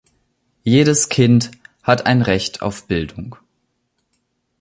[0.63, 1.51] Jedes Kind
[1.83, 3.35] hat ein Recht auf Bildung.